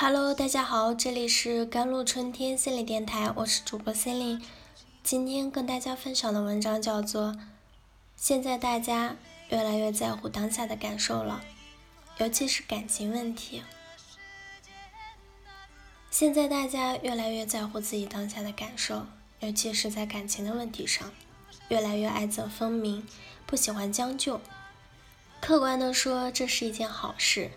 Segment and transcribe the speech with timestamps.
[0.00, 4.40] Hello，大家好，这里是甘露春天心理电台，我是主播心灵。
[5.02, 7.32] 今天跟大家分享的文章叫做
[8.14, 9.16] 《现在大家
[9.48, 11.42] 越来越在乎当下的感受了，
[12.18, 13.64] 尤其是感情问题。
[16.12, 19.04] 现在大家越来越在乎自己当下的感受，
[19.40, 21.12] 尤其是在感情的问题上，
[21.70, 23.04] 越来越爱憎分明，
[23.46, 24.40] 不喜欢将就。
[25.40, 27.50] 客观的说，这是一件好事。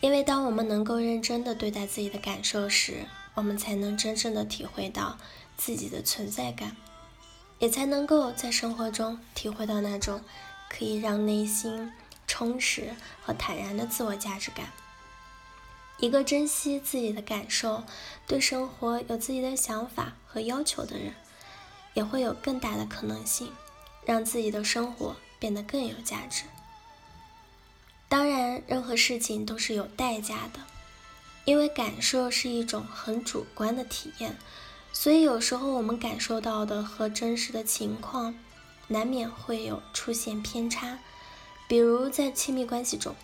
[0.00, 5.18] 因为当我们能够认真的对待自己的感受时，我们才能真正的体会到
[5.56, 6.76] 自己的存在感，
[7.58, 10.20] 也才能够在生活中体会到那种
[10.68, 11.92] 可以让内心
[12.26, 14.66] 充实和坦然的自我价值感。
[15.98, 17.82] 一个珍惜自己的感受，
[18.26, 21.14] 对生活有自己的想法和要求的人，
[21.94, 23.50] 也会有更大的可能性，
[24.04, 26.44] 让自己的生活变得更有价值。
[28.08, 30.60] 当然，任何事情都是有代价的，
[31.44, 34.36] 因为感受是一种很主观的体验，
[34.92, 38.38] 所以有时候我们感受到的和真实的情况
[38.88, 41.00] 难免会有出现偏差。
[41.68, 43.16] 比如在亲密关系中，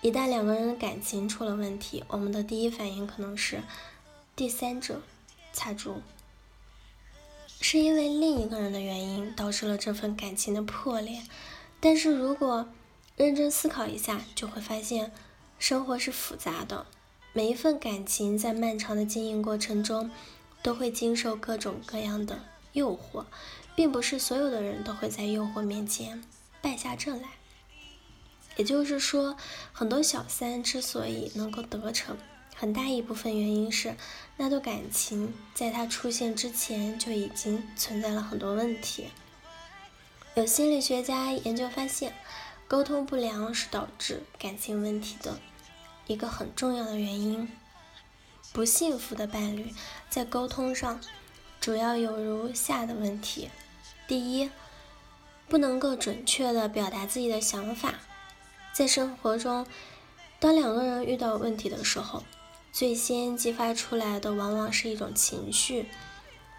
[0.00, 3.62] 一旦两个人的感情出了问题，我们的第一反应可能是
[4.34, 5.00] 第三者
[5.52, 6.02] 插足，
[7.60, 11.22] 是因为另一个人的原因导致了这份感情的破裂。
[11.78, 12.68] 但是如果
[13.16, 15.10] 认真思考一下，就会发现，
[15.58, 16.86] 生活是复杂的。
[17.32, 20.10] 每一份感情在漫长的经营过程中，
[20.62, 22.44] 都会经受各种各样的
[22.74, 23.24] 诱惑，
[23.74, 26.22] 并不是所有的人都会在诱惑面前
[26.60, 27.28] 败下阵来。
[28.56, 29.34] 也就是说，
[29.72, 32.18] 很多小三之所以能够得逞，
[32.54, 33.96] 很大一部分原因是
[34.36, 39.06] 那段感情在他出现之前就已经存在了很多问题。
[40.34, 42.12] 有心理学家研究发现。
[42.68, 45.38] 沟通不良是导致感情问题的
[46.08, 47.48] 一个很重要的原因。
[48.52, 49.72] 不幸福的伴侣
[50.08, 51.00] 在沟通上
[51.60, 53.50] 主要有如下的问题：
[54.08, 54.50] 第一，
[55.48, 57.94] 不能够准确的表达自己的想法。
[58.72, 59.64] 在生活中，
[60.40, 62.24] 当两个人遇到问题的时候，
[62.72, 65.88] 最先激发出来的往往是一种情绪。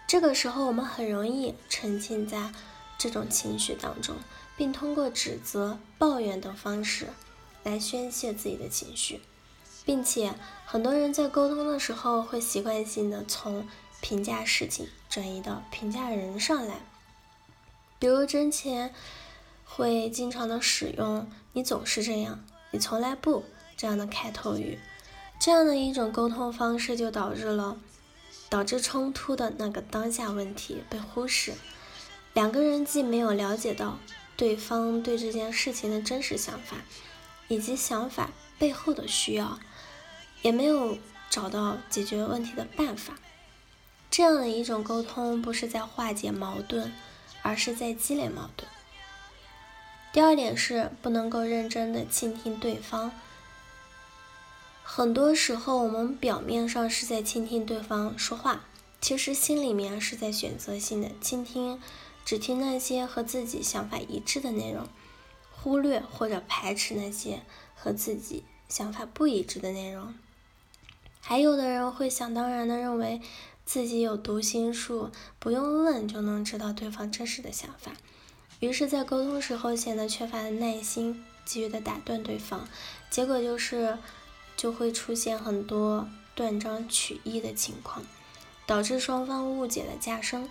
[0.06, 2.50] 这个时候，我们很容易沉浸在
[2.98, 4.16] 这种情绪当中。
[4.58, 7.10] 并通过指责、抱怨等方式
[7.62, 9.20] 来宣泄自己的情绪，
[9.84, 10.34] 并且
[10.66, 13.68] 很多人在沟通的时候会习惯性的从
[14.00, 16.80] 评价事情转移到评价人上来，
[18.00, 18.92] 比如之前
[19.64, 23.44] 会经常的使用“你总是这样”“你从来不”
[23.78, 24.80] 这样的开头语，
[25.38, 27.78] 这样的一种沟通方式就导致了
[28.50, 31.54] 导致冲突的那个当下问题被忽视，
[32.38, 33.98] 两个人既没有了解到。
[34.36, 36.76] 对方对这件事情的真实想法，
[37.48, 39.58] 以及想法背后的需要，
[40.42, 40.96] 也没有
[41.28, 43.14] 找到解决问题的办法。
[44.08, 46.92] 这样的一种沟通，不是在化解矛盾，
[47.42, 48.70] 而是在积累矛盾。
[50.12, 53.10] 第二点是不能够认真的倾听对方。
[54.84, 58.60] 很多时候，我们表面上是在倾听对方说话，
[59.00, 61.82] 其实心里面是在选择性的倾听。
[62.28, 64.86] 只听那些和自己想法一致的内容，
[65.50, 67.40] 忽略或者排斥那些
[67.74, 70.14] 和自己想法不一致的内容。
[71.22, 73.22] 还有的人会想当然的认为
[73.64, 77.92] 自己有读心术，不用问就能知道对方真实的想法，
[78.60, 82.68] 于是，在沟通时候显得缺乏耐心，急于的打断对方，
[83.08, 83.96] 结果就是
[84.54, 88.04] 就会出现很多断章取义的情况，
[88.66, 90.50] 导致双方误解的加深。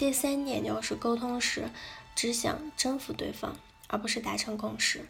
[0.00, 1.68] 第三点就是沟通时
[2.16, 3.54] 只想征服对方，
[3.86, 5.06] 而不是达成共识。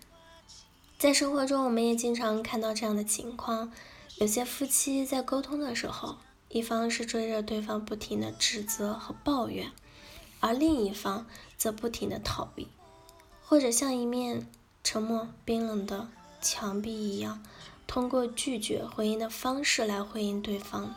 [0.99, 3.73] 在生活中，我们也经常看到这样的情况：
[4.17, 6.19] 有些夫妻在沟通的时候，
[6.49, 9.71] 一方是追着对方不停的指责和抱怨，
[10.41, 11.25] 而另一方
[11.57, 12.67] 则不停的逃避，
[13.45, 14.51] 或者像一面
[14.83, 16.09] 沉默冰冷的
[16.41, 17.41] 墙壁一样，
[17.87, 20.93] 通过拒绝回应的方式来回应对方。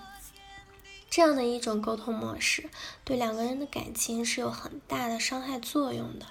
[1.16, 2.72] 这样的一种沟通模式，
[3.04, 6.26] 对两个人的感情是有很大的伤害作用的。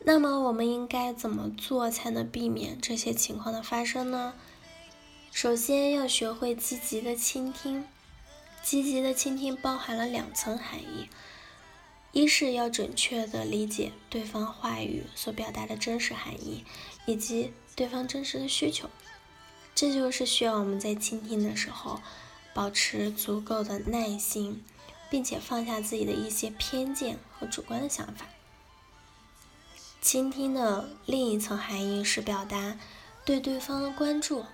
[0.00, 4.34] 那么，我们应该怎么做才能避免这些情况的发生呢？
[5.30, 7.86] 首先要学会积极的倾听。
[8.64, 11.08] 积极的倾听包含了两层含义：
[12.10, 16.64] 一是要准确的理解对方话语所表达的真实含义，
[17.06, 18.90] 以及对方真实的需求。
[19.72, 22.00] 这就是需要我们在倾听的时候。
[22.56, 24.64] 保持足够的耐心，
[25.10, 28.24] 并且放下自己的一些偏见和主观的想法。
[30.00, 32.78] 倾听的另一层含义是表达
[33.26, 34.46] 对对方的关注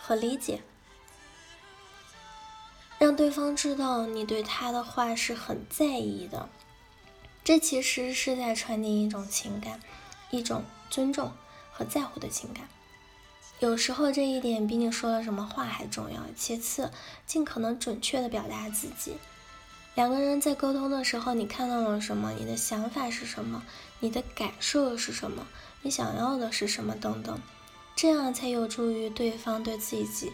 [0.00, 0.62] 和理解，
[3.00, 6.48] 让对方知道你对他的话是很在意的。
[7.42, 9.80] 这其实是在传递一种情感，
[10.30, 11.32] 一种尊重
[11.72, 12.68] 和在乎的情感。
[13.60, 16.22] 有时候这一点比你说了什么话还重要。
[16.34, 16.90] 其次，
[17.26, 19.16] 尽可能准确的表达自己。
[19.94, 22.32] 两个人在沟通的时候，你看到了什么？
[22.32, 23.62] 你的想法是什么？
[23.98, 25.46] 你的感受是什么？
[25.82, 26.94] 你想要的是什么？
[26.94, 27.38] 等等，
[27.94, 30.32] 这样才有助于对方对自己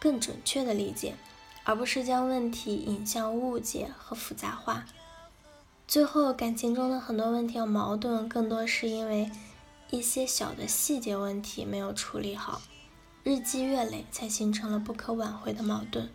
[0.00, 1.14] 更准确的理解，
[1.62, 4.84] 而不是将问题引向误解和复杂化。
[5.86, 9.30] 最后，感情中的很多问题和矛盾，更多是因为
[9.94, 12.60] 一些小的细节问题没有处理好，
[13.22, 16.10] 日积月累才形成了不可挽回的矛盾。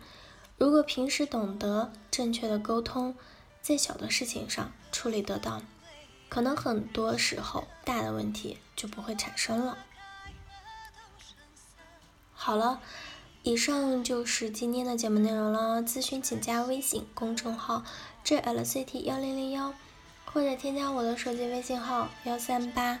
[0.58, 3.14] 如果平时懂得正确的沟通，
[3.62, 5.62] 在小的事情上处理得当，
[6.28, 9.78] 可能很多时候大的问题就不会产生了。
[12.34, 12.80] 好了。
[13.42, 15.82] 以上就是今天的节目内容了。
[15.82, 17.82] 咨询请加微信公众号
[18.22, 19.72] jlct 幺零零幺，
[20.26, 23.00] 或者添加我的手机微信号幺三八